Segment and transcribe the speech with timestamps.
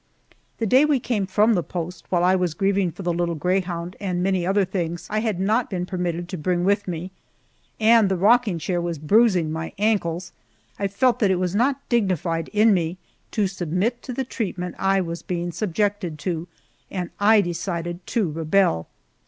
[0.57, 3.95] The day we came from the post, while I was grieving for the little greyhound
[3.99, 7.11] and many other things I had not been permitted to bring with me,
[7.79, 10.31] and the rocking chair was bruising my ankles,
[10.79, 12.97] I felt that it was not dignified in me
[13.29, 16.47] to submit to the treatment I was being subjected to,
[16.89, 18.87] and I decided to rebel.